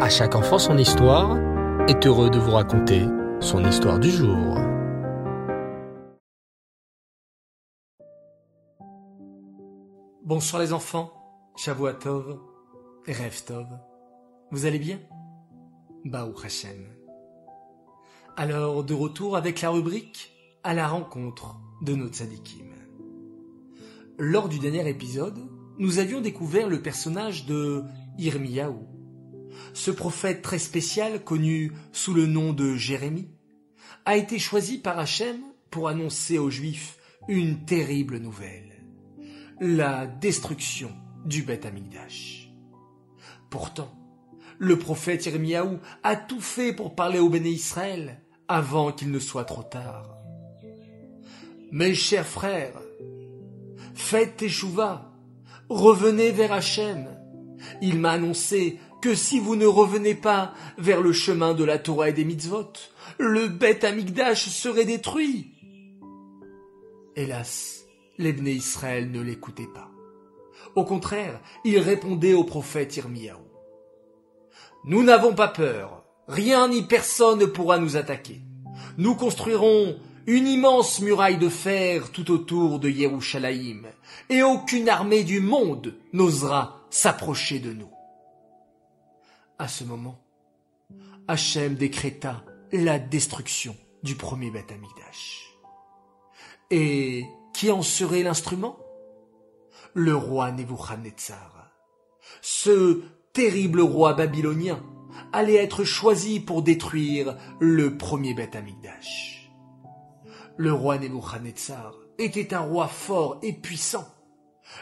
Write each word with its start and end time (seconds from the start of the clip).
À 0.00 0.08
chaque 0.08 0.34
enfant 0.34 0.58
son 0.58 0.76
histoire 0.76 1.38
est 1.88 2.04
heureux 2.04 2.28
de 2.28 2.38
vous 2.38 2.50
raconter 2.50 3.02
son 3.38 3.64
histoire 3.64 4.00
du 4.00 4.10
jour. 4.10 4.58
Bonsoir 10.24 10.60
les 10.60 10.72
enfants, 10.72 11.12
Shavuatov 11.56 12.40
et 13.06 13.12
Rev 13.12 13.66
Vous 14.50 14.66
allez 14.66 14.80
bien? 14.80 14.98
Baou 16.04 16.34
Hashem. 16.44 16.88
Alors, 18.36 18.82
de 18.82 18.94
retour 18.94 19.36
avec 19.36 19.60
la 19.60 19.70
rubrique 19.70 20.32
à 20.64 20.74
la 20.74 20.88
rencontre 20.88 21.56
de 21.82 21.94
nos 21.94 22.08
tzadikim. 22.08 22.66
Lors 24.18 24.48
du 24.48 24.58
dernier 24.58 24.88
épisode, 24.88 25.38
nous 25.78 26.00
avions 26.00 26.20
découvert 26.20 26.68
le 26.68 26.82
personnage 26.82 27.46
de 27.46 27.84
Irmiyahu. 28.18 28.93
Ce 29.72 29.90
prophète 29.90 30.42
très 30.42 30.58
spécial, 30.58 31.22
connu 31.22 31.72
sous 31.92 32.14
le 32.14 32.26
nom 32.26 32.52
de 32.52 32.74
Jérémie, 32.74 33.28
a 34.04 34.16
été 34.16 34.38
choisi 34.38 34.78
par 34.78 34.98
Hachem 34.98 35.38
pour 35.70 35.88
annoncer 35.88 36.38
aux 36.38 36.50
Juifs 36.50 36.98
une 37.28 37.64
terrible 37.64 38.18
nouvelle. 38.18 38.84
La 39.60 40.06
destruction 40.06 40.92
du 41.24 41.42
Beth 41.42 41.66
Amikdash. 41.66 42.50
Pourtant, 43.50 43.92
le 44.58 44.78
prophète 44.78 45.26
Irmiyahu 45.26 45.78
a 46.02 46.16
tout 46.16 46.40
fait 46.40 46.72
pour 46.72 46.94
parler 46.94 47.18
au 47.18 47.28
béné 47.28 47.50
Israël 47.50 48.20
avant 48.48 48.92
qu'il 48.92 49.10
ne 49.10 49.18
soit 49.18 49.44
trop 49.44 49.62
tard. 49.62 50.16
Mes 51.72 51.94
chers 51.94 52.26
frères, 52.26 52.80
faites 53.94 54.36
teshuva, 54.36 55.12
revenez 55.68 56.30
vers 56.30 56.52
Hachem. 56.52 57.08
Il 57.80 57.98
m'a 57.98 58.12
annoncé 58.12 58.78
que 59.04 59.14
si 59.14 59.38
vous 59.38 59.54
ne 59.54 59.66
revenez 59.66 60.14
pas 60.14 60.54
vers 60.78 61.02
le 61.02 61.12
chemin 61.12 61.52
de 61.52 61.62
la 61.62 61.76
Torah 61.76 62.08
et 62.08 62.14
des 62.14 62.24
mitzvot, 62.24 62.72
le 63.18 63.48
Beth 63.48 63.84
Amikdash 63.84 64.48
serait 64.48 64.86
détruit. 64.86 65.52
Hélas, 67.14 67.84
les 68.16 68.30
Israël 68.30 69.10
ne 69.10 69.20
l'écoutaient 69.20 69.68
pas. 69.74 69.90
Au 70.74 70.84
contraire, 70.84 71.38
ils 71.66 71.80
répondaient 71.80 72.32
au 72.32 72.44
prophète 72.44 72.96
Irmiyahu. 72.96 73.36
Nous 74.86 75.02
n'avons 75.02 75.34
pas 75.34 75.48
peur. 75.48 76.02
Rien 76.26 76.68
ni 76.68 76.80
personne 76.80 77.40
ne 77.40 77.44
pourra 77.44 77.76
nous 77.76 77.98
attaquer. 77.98 78.40
Nous 78.96 79.16
construirons 79.16 79.98
une 80.26 80.46
immense 80.46 81.02
muraille 81.02 81.36
de 81.36 81.50
fer 81.50 82.10
tout 82.10 82.30
autour 82.30 82.78
de 82.78 82.88
Yerushalayim, 82.88 83.82
et 84.30 84.42
aucune 84.42 84.88
armée 84.88 85.24
du 85.24 85.40
monde 85.40 85.94
n'osera 86.14 86.80
s'approcher 86.88 87.58
de 87.58 87.74
nous. 87.74 87.93
À 89.64 89.68
ce 89.68 89.82
moment, 89.82 90.20
Hachem 91.26 91.74
décréta 91.74 92.44
la 92.70 92.98
destruction 92.98 93.74
du 94.02 94.14
premier 94.14 94.50
Beth. 94.50 94.74
Et 96.70 97.24
qui 97.54 97.70
en 97.70 97.80
serait 97.80 98.22
l'instrument? 98.22 98.76
Le 99.94 100.14
roi 100.14 100.52
Nebuchadnezzar. 100.52 101.70
Ce 102.42 103.00
terrible 103.32 103.80
roi 103.80 104.12
babylonien 104.12 104.84
allait 105.32 105.54
être 105.54 105.82
choisi 105.82 106.40
pour 106.40 106.60
détruire 106.60 107.34
le 107.58 107.96
premier 107.96 108.34
Beth. 108.34 108.58
Le 110.58 110.74
roi 110.74 110.98
Nebuchadnezzar 110.98 111.94
était 112.18 112.52
un 112.52 112.60
roi 112.60 112.86
fort 112.86 113.38
et 113.42 113.54
puissant. 113.54 114.06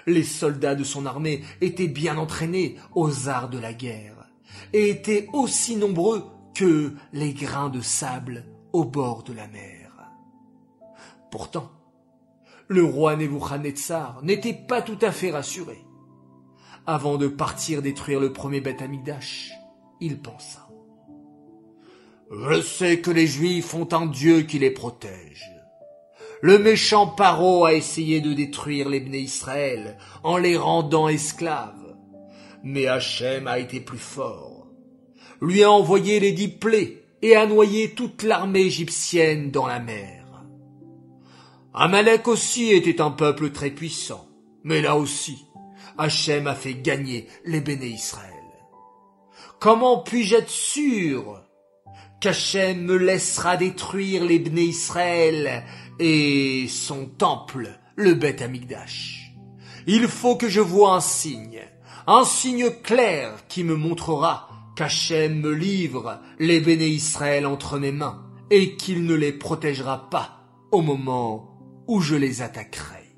Les 0.06 0.24
soldats 0.24 0.74
de 0.74 0.83
son 0.83 1.06
armée 1.06 1.44
étaient 1.61 1.86
bien 1.86 2.19
entraînés 2.19 2.80
aux 2.96 3.28
arts 3.28 3.48
de 3.48 3.61
la 3.61 3.74
guerre 3.74 4.21
et 4.72 4.91
étaient 4.91 5.28
aussi 5.33 5.77
nombreux 5.77 6.25
que 6.55 6.92
les 7.12 7.33
grains 7.33 7.70
de 7.70 7.81
sable 7.81 8.45
au 8.72 8.84
bord 8.84 9.22
de 9.22 9.33
la 9.33 9.48
mer. 9.48 10.11
Pourtant, 11.30 11.70
le 12.68 12.85
roi 12.85 13.17
Nebuchadnezzar 13.17 14.20
n'était 14.23 14.55
pas 14.55 14.83
tout 14.83 14.98
à 15.01 15.12
fait 15.12 15.30
rassuré. 15.30 15.79
Avant 16.86 17.17
de 17.17 17.29
partir 17.29 17.80
détruire 17.80 18.20
le 18.20 18.33
premier 18.33 18.61
Beth 18.61 18.83
Amikdash, 18.83 19.52
il 20.01 20.20
pensa. 20.20 20.68
Je 22.30 22.61
sais 22.61 23.01
que 23.01 23.11
les 23.11 23.27
Juifs 23.27 23.74
ont 23.74 23.89
un 23.92 24.07
Dieu 24.07 24.42
qui 24.42 24.58
les 24.58 24.70
protège. 24.70 25.52
Le 26.41 26.58
méchant 26.58 27.07
Paro 27.07 27.64
a 27.64 27.74
essayé 27.74 28.20
de 28.20 28.33
détruire 28.33 28.89
les 28.89 28.98
Israël 28.98 29.96
en 30.24 30.39
les 30.39 30.57
rendant 30.57 31.08
esclaves. 31.08 31.92
Mais 32.64 32.86
Hachem 32.86 33.46
a 33.46 33.58
été 33.58 33.80
plus 33.80 33.98
fort. 33.98 34.68
Lui 35.40 35.62
a 35.64 35.70
envoyé 35.70 36.20
les 36.20 36.33
dix 36.33 36.48
plaies 36.48 37.05
et 37.23 37.36
a 37.36 37.46
noyé 37.46 37.90
toute 37.90 38.23
l'armée 38.23 38.62
égyptienne 38.62 39.50
dans 39.50 39.67
la 39.67 39.80
mer. 39.80 40.45
Amalek 41.74 42.28
aussi 42.28 42.70
était 42.70 43.00
un 43.00 43.11
peuple 43.11 43.50
très 43.50 43.70
puissant, 43.70 44.28
mais 44.62 44.83
là 44.83 44.96
aussi, 44.96 45.46
Hachem 45.96 46.46
a 46.46 46.55
fait 46.55 46.74
gagner 46.74 47.28
les 47.45 47.61
béné 47.61 47.86
Israël. 47.86 48.28
Comment 49.58 49.98
puis-je 49.98 50.36
être 50.36 50.50
sûr 50.50 51.42
qu'Hachem 52.20 52.83
me 52.83 52.96
laissera 52.96 53.56
détruire 53.56 54.24
les 54.24 54.39
béné 54.39 54.62
Israël 54.62 55.64
et 55.98 56.67
son 56.68 57.06
temple, 57.06 57.79
le 57.96 58.14
Beth 58.14 58.42
Amikdash. 58.42 59.33
Il 59.86 60.08
faut 60.08 60.36
que 60.36 60.48
je 60.48 60.61
voie 60.61 60.94
un 60.94 61.00
signe, 61.00 61.62
un 62.07 62.24
signe 62.24 62.70
clair 62.83 63.46
qui 63.48 63.64
me 63.64 63.77
montrera 63.77 64.48
qu'Hachem 64.77 65.40
me 65.40 65.52
livre 65.52 66.20
les 66.39 66.61
béné 66.61 66.89
Israël 66.89 67.46
entre 67.46 67.79
mes 67.79 67.92
mains 67.92 68.27
et 68.51 68.77
qu'il 68.77 69.05
ne 69.05 69.14
les 69.14 69.33
protégera 69.33 70.11
pas 70.11 70.41
au 70.70 70.83
moment 70.83 71.85
où 71.86 72.01
je 72.01 72.17
les 72.17 72.42
attaquerai. 72.42 73.14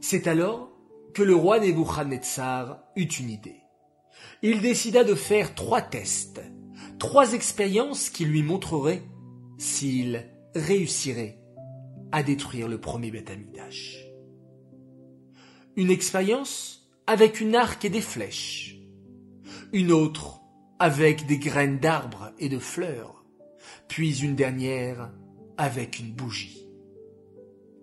C'est 0.00 0.26
alors 0.26 0.70
que 1.14 1.22
le 1.22 1.34
roi 1.34 1.60
Nebuchadnezzar 1.60 2.78
eut 2.96 3.04
une 3.04 3.30
idée. 3.30 3.60
Il 4.42 4.60
décida 4.60 5.04
de 5.04 5.14
faire 5.14 5.54
trois 5.54 5.82
tests, 5.82 6.40
trois 6.98 7.32
expériences 7.32 8.08
qui 8.10 8.24
lui 8.24 8.42
montreraient 8.42 9.02
s'il 9.58 10.24
réussirait 10.54 11.40
à 12.12 12.22
détruire 12.22 12.68
le 12.68 12.80
premier 12.80 13.10
Beth 13.10 13.30
Une 15.76 15.90
expérience 15.90 16.77
avec 17.08 17.40
une 17.40 17.56
arc 17.56 17.86
et 17.86 17.88
des 17.88 18.02
flèches. 18.02 18.76
Une 19.72 19.92
autre 19.92 20.42
avec 20.78 21.24
des 21.24 21.38
graines 21.38 21.78
d'arbres 21.78 22.32
et 22.38 22.50
de 22.50 22.58
fleurs. 22.58 23.24
Puis 23.88 24.22
une 24.22 24.36
dernière 24.36 25.10
avec 25.56 25.98
une 25.98 26.12
bougie. 26.12 26.66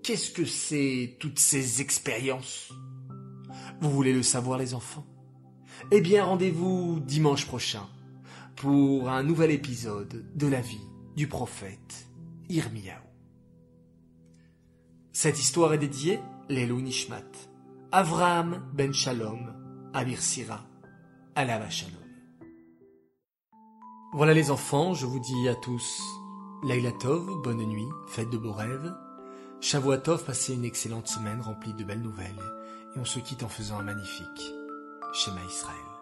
Qu'est-ce 0.03 0.29
que 0.29 0.45
c'est 0.45 1.17
toutes 1.19 1.39
ces 1.39 1.81
expériences? 1.81 2.71
Vous 3.81 3.89
voulez 3.89 4.13
le 4.13 4.21
savoir 4.21 4.59
les 4.59 4.75
enfants? 4.75 5.07
Eh 5.91 6.01
bien 6.01 6.23
rendez-vous 6.23 6.99
dimanche 6.99 7.47
prochain 7.47 7.87
pour 8.55 9.09
un 9.09 9.23
nouvel 9.23 9.49
épisode 9.49 10.23
de 10.35 10.47
la 10.47 10.61
vie 10.61 10.87
du 11.15 11.27
prophète 11.27 12.07
Irmiyahu. 12.49 13.01
Cette 15.13 15.39
histoire 15.39 15.73
est 15.73 15.79
dédiée 15.79 16.19
Lelou 16.47 16.79
Nishmat, 16.79 17.23
Avraham 17.97 18.61
ben 18.73 18.91
Shalom, 18.91 19.53
Abir 19.93 20.19
Sira, 20.21 20.59
Alava 21.33 21.69
Shalom. 21.69 21.95
Voilà 24.11 24.33
les 24.33 24.51
enfants, 24.51 24.93
je 24.93 25.05
vous 25.05 25.21
dis 25.21 25.47
à 25.47 25.55
tous 25.55 26.03
Laila 26.65 26.91
Tov, 26.91 27.41
bonne 27.41 27.63
nuit, 27.63 27.87
faites 28.09 28.29
de 28.29 28.37
beaux 28.37 28.51
rêves. 28.51 28.93
Shavuatov, 29.61 30.25
passez 30.25 30.55
une 30.55 30.65
excellente 30.65 31.07
semaine 31.07 31.39
remplie 31.39 31.73
de 31.73 31.85
belles 31.85 32.01
nouvelles 32.01 32.43
et 32.97 32.99
on 32.99 33.05
se 33.05 33.19
quitte 33.19 33.43
en 33.43 33.47
faisant 33.47 33.79
un 33.79 33.83
magnifique 33.83 34.53
Shema 35.13 35.45
Israël. 35.45 35.94